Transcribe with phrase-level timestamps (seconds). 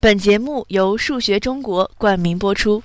[0.00, 2.80] 本节目由数学中国冠名播出。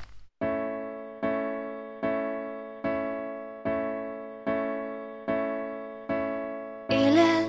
[6.89, 7.47] 依恋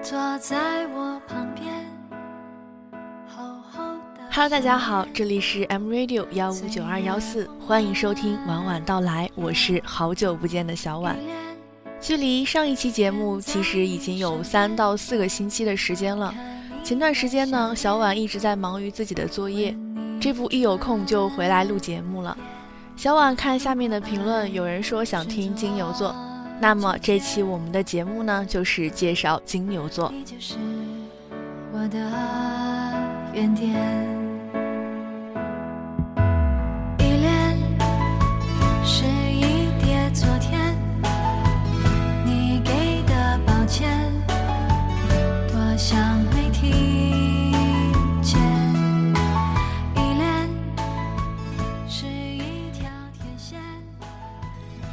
[0.00, 1.66] 坐在我旁边，
[3.26, 3.82] 厚厚
[4.14, 11.18] 的 Hello，大家好，这里是 M Radio 幺五九二幺四，欢迎收听晚晚到来，我是好久不见的小婉。
[12.00, 16.32] 距离上一期节目其实已经有三到四个星期的时间了。
[16.82, 19.76] 前段时间呢，小婉一直在忙于自己的作业，
[20.20, 22.36] 这不一有空就回来录节目了。
[22.96, 26.14] 小婉看下面的评论，有人说想听金牛座，
[26.60, 30.12] 那么这期我们的节目呢，就是介绍金牛座。
[30.12, 30.54] 你就是
[31.72, 31.98] 我的
[33.32, 34.19] 原点。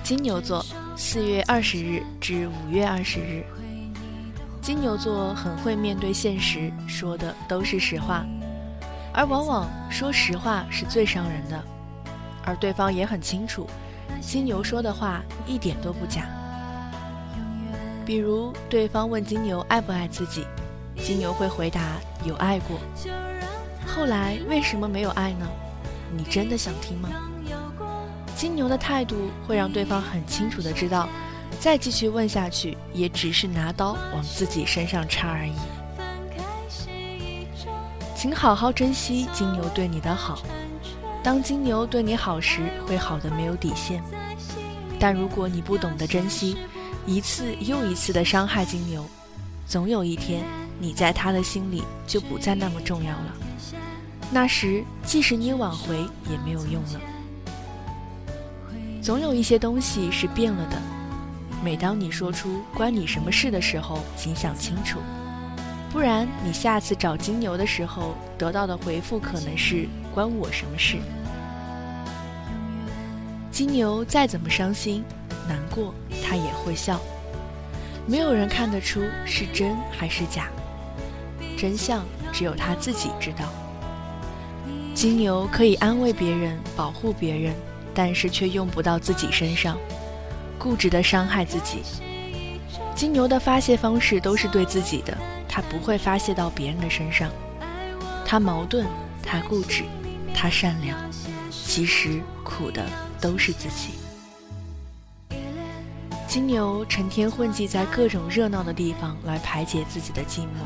[0.08, 3.44] 金牛座，四月二十日至五月二十日。
[4.61, 8.25] 金牛座很会面对现实，说的都是实话，
[9.14, 11.61] 而往往说实话是最伤人的，
[12.45, 13.67] 而对方也很清楚，
[14.22, 16.23] 金牛说的话一点都不假。
[18.05, 20.45] 比如对方问金牛爱不爱自己，
[21.03, 21.81] 金牛会回答
[22.23, 22.80] 有爱过。
[23.86, 25.45] 后来为什么没有爱呢？
[26.16, 27.09] 你真的想听吗？
[28.38, 31.09] 金牛的态度会让对方很清楚的知道，
[31.59, 35.53] 再继续问下去也只是拿刀往自己身上插而已。
[38.15, 40.43] 请好好珍惜金牛对你的好。
[41.23, 44.03] 当金牛对你好时，会好的没有底线。
[44.99, 46.58] 但如果你不懂得珍惜，
[47.08, 49.03] 一次又一次的伤害金牛，
[49.65, 50.43] 总有一天
[50.80, 53.33] 你在他的心里就不再那么重要了。
[54.31, 55.97] 那时，即使你挽回
[56.30, 57.02] 也没有用了。
[59.08, 60.77] 总有一些东西是变了的。
[61.64, 64.99] 每当你说出关你什么事的时候，请想清楚，
[65.89, 70.98] 不然你下次找金牛的时候得到的回复可能是关我什么事。
[73.49, 75.05] 金牛再怎么伤心、
[75.48, 76.99] 难过，他也会笑。
[78.05, 80.49] 没有人看得出是真还是假，
[81.58, 83.45] 真相只有他自己知道。
[84.93, 87.55] 金牛可以安慰别人、保护别人。
[87.97, 89.75] 但是却用不到自己身上，
[90.59, 91.81] 固执的伤害自己。
[92.93, 95.17] 金牛的发泄方式都是对自己的，
[95.49, 97.31] 他不会发泄到别人的身上。
[98.23, 98.86] 他矛盾，
[99.23, 99.83] 他固执，
[100.31, 100.95] 他善良，
[101.49, 102.86] 其实苦的
[103.19, 103.93] 都是自己。
[106.27, 110.61] 金牛成天混迹在各种热闹的地方来排解自己的寂寞，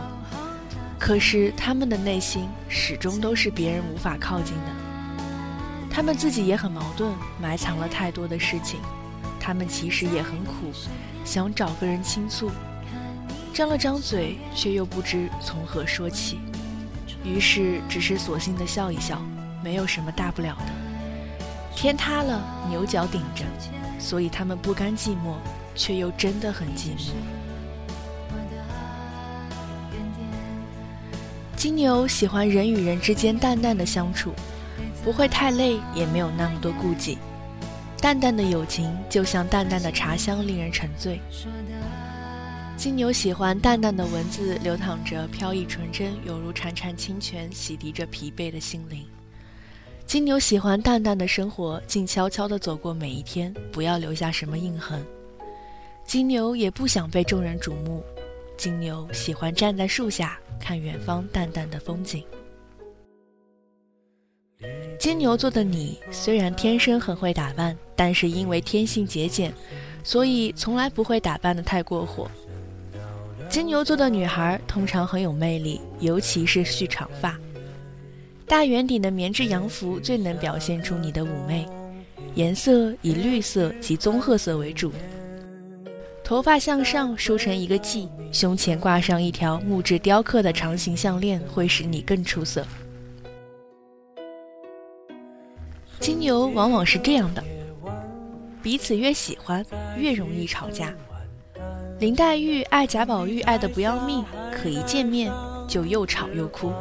[1.00, 4.91] 可是他们的内心始终都是别人无法靠近的。
[5.94, 8.80] 他们自己也很矛盾，埋藏了太多的事情。
[9.40, 10.72] 他们其实也很苦，
[11.26, 12.50] 想找个人倾诉，
[13.54, 16.40] 张了张嘴，却又不知从何说起。
[17.24, 19.22] 于是只是索性的笑一笑，
[19.64, 20.72] 没有什么大不了的。
[21.76, 23.44] 天塌了，牛角顶着，
[24.00, 25.36] 所以他们不甘寂寞，
[25.76, 27.12] 却又真的很寂寞。
[31.56, 34.34] 金牛喜欢人与人之间淡淡的相处。
[35.04, 37.18] 不会太累，也没有那么多顾忌。
[38.00, 41.20] 淡淡的友情就像淡淡的茶香，令人沉醉。
[42.76, 49.06] 金牛喜欢淡淡的文字，流淌着飘逸纯真，犹如潺潺清泉，洗涤着疲惫的心灵。
[50.08, 55.06] 金牛喜欢淡淡的生活，静悄悄地走过每一天，不要留下什么印痕。
[56.06, 58.04] 金牛也不想被众人瞩目。
[58.58, 62.24] 金牛喜欢站在树下，看远方淡淡的风景。
[65.02, 69.52] 金牛座的你虽然天生很会打扮，但是因为天性节俭，
[70.04, 72.30] 所以从来不会打扮的太过火。
[73.50, 77.36] 金牛座的女孩通常很有魅力，尤其是蓄长发。
[78.46, 81.66] 大圆顶的棉质洋服最能表现出你的妩媚，
[82.36, 84.92] 颜色以绿色及棕褐色为主。
[86.24, 92.64] 头发向上梳成一个髻，胸前挂上一条木质雕刻的长形项链，会使你更出色。
[96.02, 97.44] 金牛往往是这样的，
[98.64, 99.64] 彼此越喜欢，
[99.96, 100.92] 越容易吵架。
[102.00, 105.32] 林黛玉爱贾宝玉爱得不要命，可一见面
[105.68, 106.74] 就又吵又哭。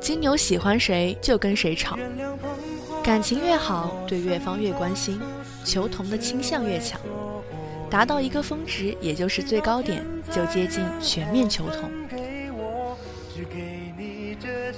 [0.00, 1.98] 金牛喜欢谁就跟谁吵，
[3.02, 5.20] 感情越好，对越方越关心，
[5.64, 7.00] 求同的倾向越强，
[7.90, 11.90] 达到一个峰值，也就是最高点，就接近全面求同。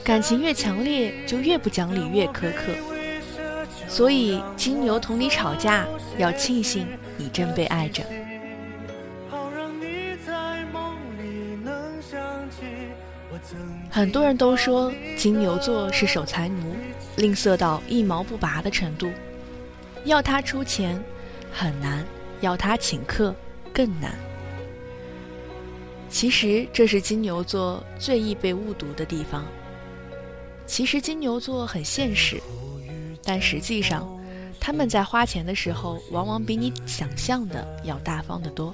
[0.08, 2.72] 感情越强烈，就越不讲理，越苛刻。
[3.86, 6.86] 所以金牛同你吵架，要庆幸
[7.18, 8.02] 你正被爱着。
[13.90, 16.74] 很多人都说金牛座是守财奴，
[17.16, 19.10] 吝啬到一毛不拔的程度，
[20.04, 20.98] 要他出钱
[21.52, 22.02] 很难，
[22.40, 23.34] 要他请客
[23.74, 24.14] 更难。
[26.08, 29.44] 其实这是金牛座最易被误读的地方。
[30.68, 32.40] 其实金牛座很现实，
[33.24, 34.06] 但实际上
[34.60, 38.72] 他们在花钱的时候，往往比你想象的要大方得多。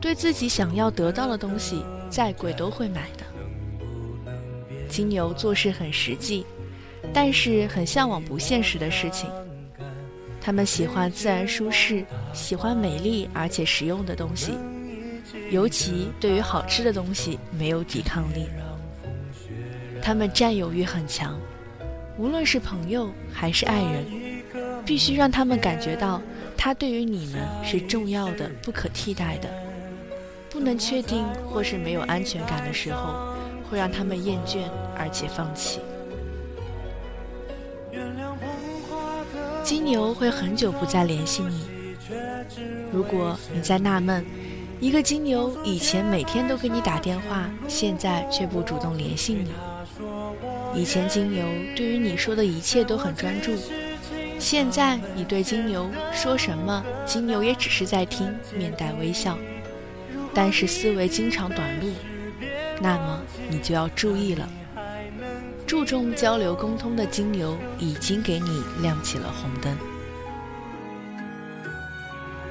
[0.00, 3.24] 对自己想要得到的东西，再贵都会买的。
[4.88, 6.44] 金牛做事很实际，
[7.12, 9.30] 但是很向往不现实的事情。
[10.40, 14.52] 他们喜欢自然舒适，喜欢美丽而且实用的东西，
[15.50, 18.46] 尤其对于好吃的东西没有抵抗力。
[20.08, 21.38] 他们占有欲很强，
[22.16, 24.06] 无论是朋友还是爱人，
[24.82, 26.22] 必须让他们感觉到
[26.56, 29.50] 他对于你们是重要的、不可替代的。
[30.48, 33.34] 不能确定或是没有安全感的时候，
[33.68, 34.60] 会让他们厌倦
[34.96, 35.78] 而且放弃。
[39.62, 41.66] 金牛会很久不再联系你。
[42.90, 44.24] 如果你在纳闷，
[44.80, 49.50] 一个金牛以前每天都给你打电话，现在却不主动联系你。
[50.74, 51.44] 以前金牛
[51.74, 53.52] 对于你说的一切都很专注，
[54.38, 59.36] 现在你对金牛说什么，金牛也只是在听，面带微笑。
[60.34, 61.92] 但是思维经常短路，
[62.80, 63.20] 那么
[63.50, 64.48] 你就要注意了。
[65.66, 69.76] 注重交流沟通的金牛已经给你亮起了红灯。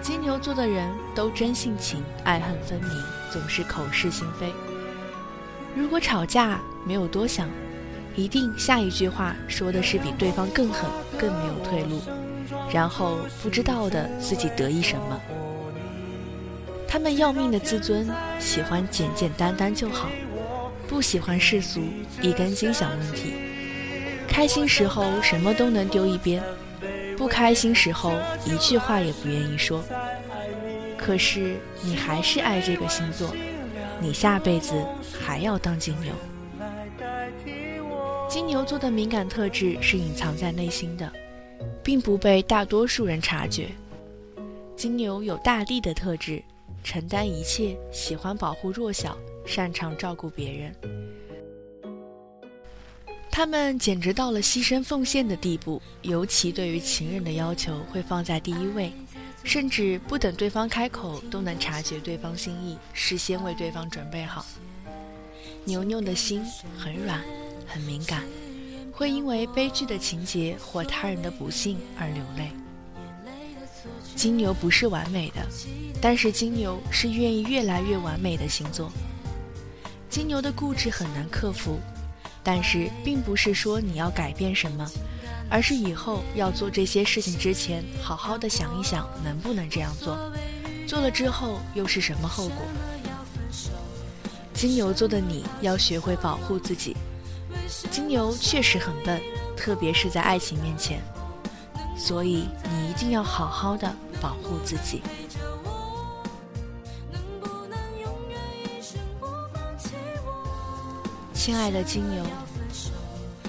[0.02, 4.52] 金牛座的人都真性情，爱恨分明，总是口是心非。
[5.76, 7.50] 如果吵架没有多想，
[8.18, 12.02] 一定下一句话说的是比对方更狠，更没有退路，
[12.74, 15.22] 然后不知道的自己得意什么。
[16.88, 18.10] 他们要命的自尊，
[18.40, 20.10] 喜欢简简单单就好。
[20.88, 21.82] 不喜欢世俗，
[22.20, 23.34] 一根筋想问题。
[24.28, 26.42] 开心时候什么都能丢一边，
[27.16, 28.14] 不开心时候
[28.46, 29.84] 一句话也不愿意说。
[30.98, 33.32] 可是你还是爱这个星座，
[34.00, 34.74] 你下辈子
[35.22, 36.12] 还要当金牛。
[38.30, 41.12] 金牛座的敏感特质是隐藏在内心的，
[41.82, 43.70] 并不被大多数人察觉。
[44.76, 46.44] 金牛有大地的特质，
[46.84, 49.18] 承担一切，喜欢保护弱小。
[49.46, 50.76] 擅长照顾别人，
[53.32, 55.82] 他们简直到了牺牲奉献的地步。
[56.02, 58.92] 尤其对于情人的要求会放在第一位，
[59.46, 64.46] 甚至不等对方开口都能察觉对方心意，事先为对方准备好。
[65.64, 66.44] 牛牛的心
[66.78, 67.24] 很软，
[67.68, 68.24] 很敏感，
[68.92, 72.50] 会因为悲剧的情节或他人的不幸而流泪。
[74.16, 75.46] 金牛不是完美的，
[76.02, 78.92] 但是金牛是愿意越来越完美的星座。
[80.10, 81.80] 金牛的固执很难克服，
[82.42, 84.90] 但是并不是说你要改变什么，
[85.50, 90.18] 而是以后要做这些事情之前，好好的想一想能不能这样做，
[90.88, 92.58] 做了之后又是什么后果。
[94.54, 96.98] 金牛座的你要学会保护自己。
[97.92, 99.22] 金牛确实很笨，
[99.56, 101.02] 特别是在爱情面前，
[101.98, 105.02] 所以你一定要好好的保护自己。
[111.34, 112.26] 亲爱的金牛，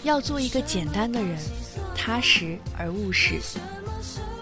[0.05, 1.37] 要做一个简单的人，
[1.97, 3.41] 踏实而务实，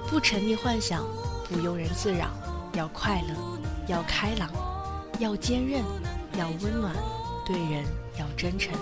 [0.08, 1.04] 不沉溺幻想，
[1.48, 2.28] 不庸人自扰，
[2.74, 3.34] 要快乐，
[3.86, 4.50] 要开朗，
[5.18, 5.82] 要坚韧，
[6.38, 6.94] 要温暖，
[7.46, 7.84] 对人
[8.18, 8.74] 要真诚，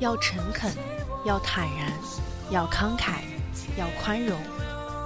[0.00, 0.72] 要诚恳，
[1.26, 1.92] 要坦然，
[2.50, 3.20] 要慷慨，
[3.76, 4.40] 要宽容，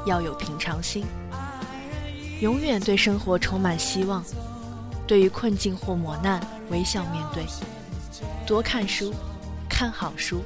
[0.06, 1.04] 要有平常心，
[2.40, 4.24] 永远对生活充满希望，
[5.04, 7.44] 对于困境或磨难微笑面对。
[8.46, 9.12] 多看书，
[9.68, 10.38] 看好书；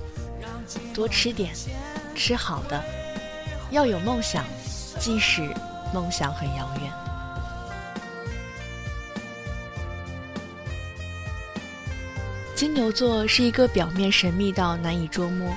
[0.95, 1.53] 多吃点，
[2.15, 2.83] 吃好的。
[3.71, 4.45] 要有梦想，
[4.99, 5.43] 即使
[5.93, 6.91] 梦想很遥远。
[12.59, 15.55] 金牛座是一个表面神秘到难以捉摸，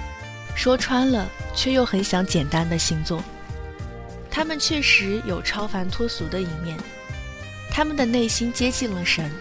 [0.56, 3.24] 说穿了却又很想简单的星座。
[4.30, 6.78] 他们确实有超凡脱俗的一面，
[7.72, 9.32] 他们的内心接近了神。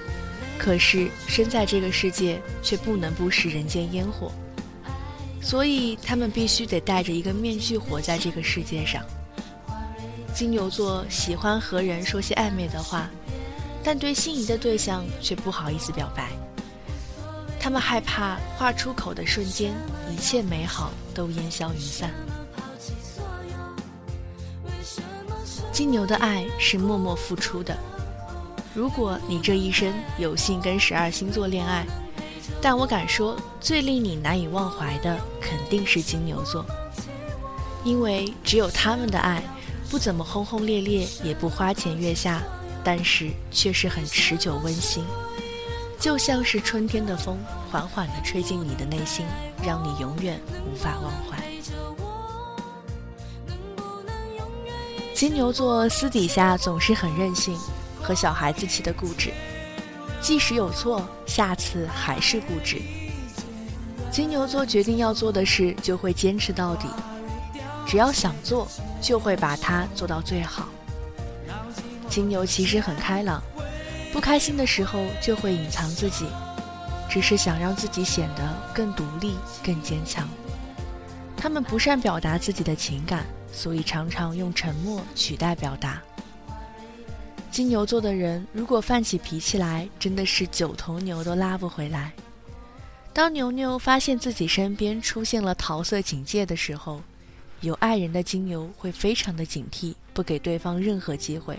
[0.56, 4.32] 可是身在这个世界，却不能不食人间烟火，
[5.42, 9.04] 所以他们必须得戴着一个面具活在这个世界上。
[10.32, 13.10] 金牛座喜欢和人说些暧昧的话，
[13.84, 16.30] 但对心仪的对象却不好意思表白。
[17.60, 19.74] 他们害怕话出口的瞬间，
[20.10, 22.10] 一切美好都烟消云散。
[25.70, 27.76] 金牛的爱是默默付出的。
[28.74, 31.84] 如果你这一生有幸跟十二星座恋爱，
[32.62, 36.64] 但我敢说，最令你难以忘怀的肯定是金牛座，
[37.84, 39.42] 因为只有他们的爱，
[39.90, 42.42] 不怎么轰轰烈烈，也不花前月下，
[42.82, 45.04] 但是却是很持久温馨，
[46.00, 47.38] 就像是春天的风，
[47.70, 49.26] 缓缓地吹进你的内心，
[49.62, 51.38] 让你永远无法忘怀。
[55.14, 57.54] 金牛座私底下总是很任性，
[58.02, 59.30] 和小孩子气的固执。
[60.22, 62.80] 即使有错，下次还是固执。
[64.10, 66.88] 金牛座决定要做的事，就会坚持到底。
[67.86, 68.66] 只要想做，
[69.02, 70.66] 就会把它做到最好。
[72.08, 73.42] 金牛其实很开朗，
[74.12, 76.26] 不开心的时候就会隐藏自己，
[77.08, 80.28] 只是想让自己显得更独立、更坚强。
[81.36, 83.24] 他们不善表达自己的情感。
[83.52, 86.00] 所以常常用沉默取代表达。
[87.50, 92.12] 金牛座的人如果犯起脾气来，真的是九头牛都拉不回来。
[93.12, 97.02] 当牛牛发现自己身边出现了桃色警戒的时候，
[97.60, 101.58] 有爱人的金牛会非常的警惕，不给对方任何机会。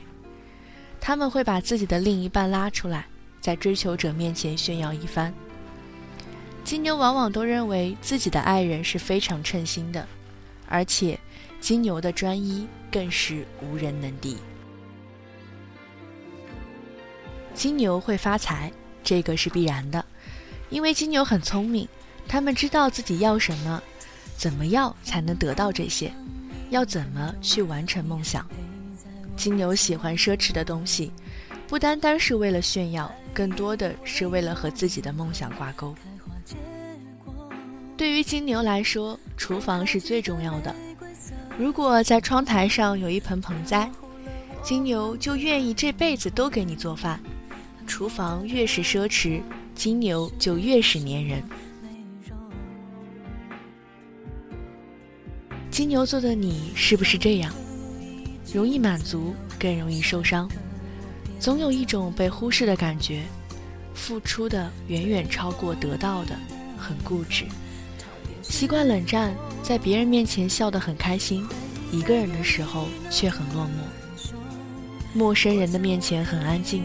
[1.01, 3.08] 他们会把自己的另一半拉出来，
[3.41, 5.34] 在追求者面前炫耀一番。
[6.63, 10.08] 金牛往往都认为自己的爱人是非常称心的，
[10.70, 11.20] 而且。
[11.60, 14.36] 金牛的专一更是无人能敌。
[17.53, 18.72] 金牛会发财，
[19.03, 20.03] 这个是必然的，
[20.72, 21.88] 因为金牛很聪明，
[22.27, 23.79] 他们知道自己要什么，
[24.36, 26.12] 怎么要才能得到这些，
[26.72, 28.43] 要怎么去完成梦想。
[29.35, 31.11] 金牛喜欢奢侈的东西，
[31.67, 35.95] 不单单是为了炫耀，更多的是为了和自己的梦想挂钩。
[37.97, 40.75] 对于金牛来说，厨房是最重要的。
[41.57, 43.89] 如果在窗台上有一盆盆栽，
[44.63, 47.19] 金牛就愿意这辈子都给你做饭。
[47.88, 49.41] 厨房越是奢侈，
[49.75, 51.43] 金牛就越是粘人。
[55.69, 57.53] 金牛座的你是不是这样？
[58.53, 60.50] 容易满足，更容易受伤，
[61.39, 63.24] 总有一种被忽视的感觉，
[63.93, 66.36] 付出的远远超过得到的，
[66.77, 67.46] 很固执。
[68.41, 71.48] 习惯冷战，在别人面前笑得很开心，
[71.91, 74.38] 一个人的时候却很落寞。
[75.13, 76.84] 陌生人的面前很安静，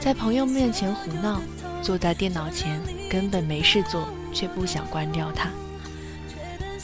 [0.00, 1.40] 在朋友面前胡闹。
[1.82, 5.50] 坐在电脑前根本没事做，却不想关掉它。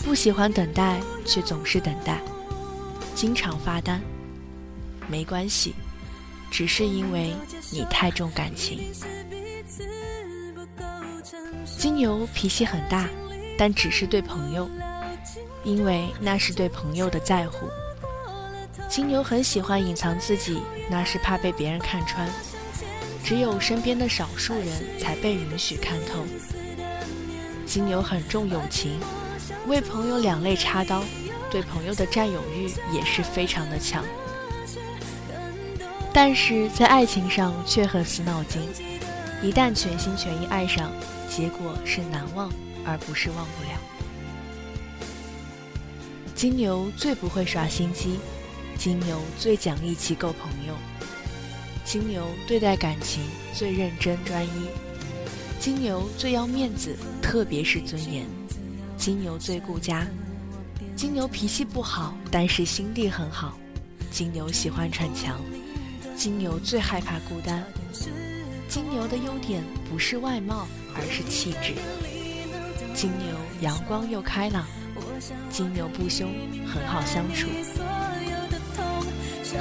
[0.05, 2.21] 不喜欢等待，却总是等待，
[3.15, 4.01] 经常发单。
[5.09, 5.75] 没关系，
[6.51, 7.35] 只是因为
[7.71, 8.93] 你太重感情。
[11.79, 13.09] 金牛脾气很大。
[13.59, 14.69] 但只是对朋友，
[15.63, 17.69] 因为那是对朋友的在乎。
[18.89, 20.59] 金牛很喜欢隐藏自己，
[20.91, 22.29] 那是怕被别人看穿。
[23.23, 26.25] 只有身边的少数人才被允许看透。
[27.67, 28.99] 金牛很重友情，
[29.67, 31.05] 为朋友两肋插刀，
[31.53, 34.03] 对朋友的占有欲也是非常的强。
[36.13, 38.63] 但是在爱情上却很死脑筋，
[39.43, 40.91] 一旦全心全意爱上，
[41.29, 42.51] 结果是难忘。
[42.85, 43.79] 而不是忘不了。
[46.35, 48.19] 金牛最不会耍心机，
[48.77, 50.75] 金牛最讲义气够朋友，
[51.85, 53.23] 金牛对待感情
[53.55, 54.67] 最认真专一，
[55.61, 58.27] 金牛最要面子，特别是尊严，
[58.97, 60.05] 金牛最顾家，
[60.95, 63.59] 金牛脾气不好，但是心地很好，
[64.11, 65.41] 金牛喜欢逞强，
[66.17, 67.65] 金牛最害怕孤单，
[68.69, 71.75] 金牛的优点不是外貌，而是气质。
[72.95, 73.27] 金牛
[73.61, 74.65] 阳光又开朗，
[75.51, 76.31] 金牛不凶，
[76.67, 77.49] 很好相处。
[79.43, 79.59] 今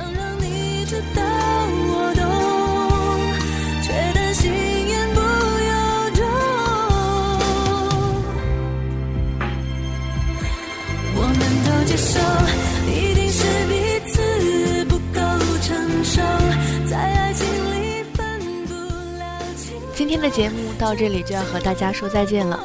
[20.11, 22.61] 今天的节目到这里就要和大家说再见了。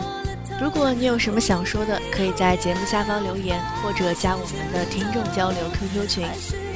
[0.60, 6.26] 如果你有什么想说的，可以在节目下方留言，或者加我们的听众交流 QQ 群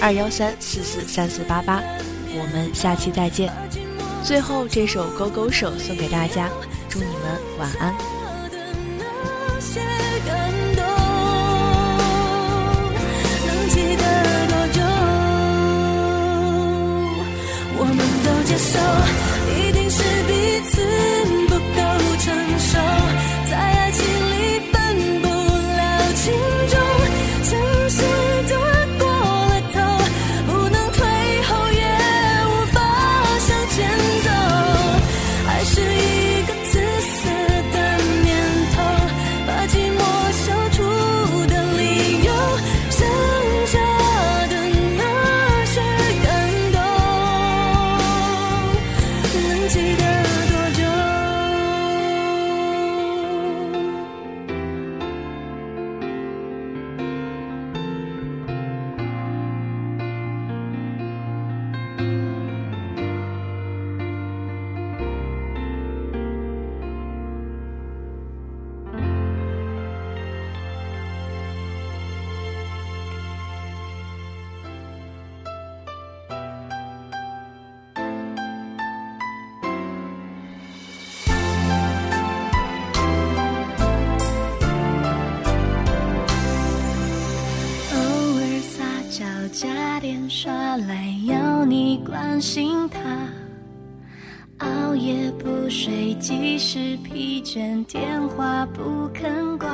[0.01, 1.83] 二幺三四四三四八八。
[2.29, 3.53] 我们下期再见。
[4.23, 6.49] 最后这首《勾勾手》送给大家，
[6.89, 8.20] 祝你们晚安。
[20.79, 21.20] 我
[90.43, 90.95] 耍赖
[91.27, 92.99] 要你关心他，
[94.67, 99.69] 熬夜不睡，即使疲倦，电话不肯挂。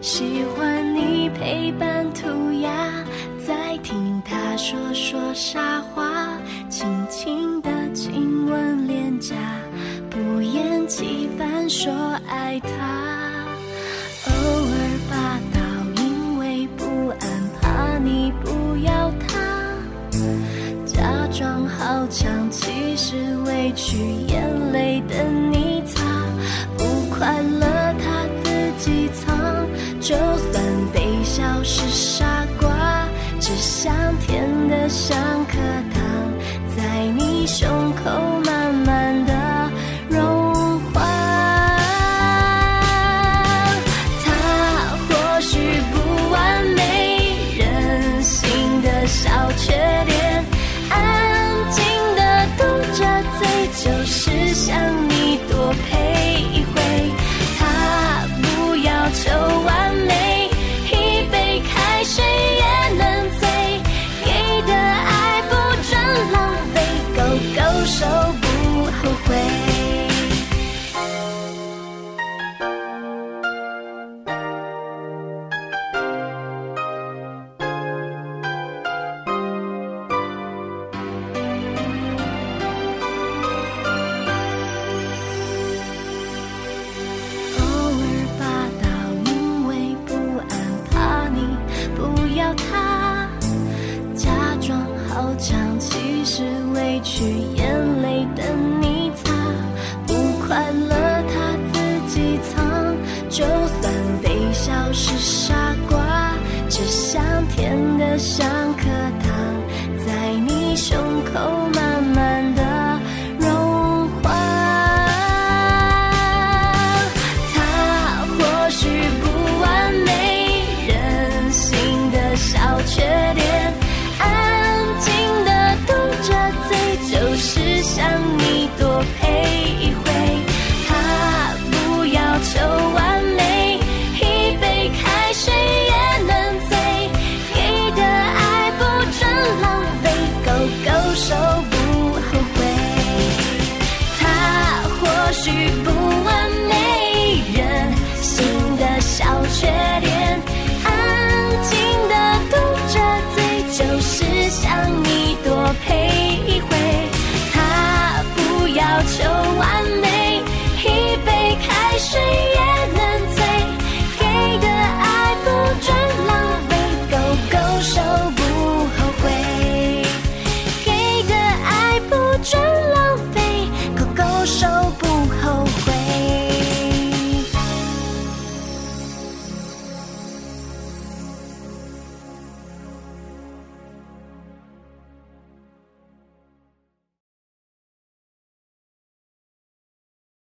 [0.00, 3.04] 喜欢你陪伴涂鸦，
[3.46, 6.26] 在听他说说傻话，
[6.68, 9.36] 轻轻的亲吻脸颊，
[10.10, 11.88] 不厌其烦说
[12.26, 12.89] 爱他。
[23.90, 23.96] 去，
[24.28, 26.00] 眼泪的你擦。
[26.78, 27.66] 不快乐
[27.98, 29.66] 他自己藏，
[30.00, 33.08] 就算被笑是傻瓜，
[33.40, 35.56] 只想甜的像颗
[35.92, 36.00] 糖，
[36.76, 38.39] 在你胸口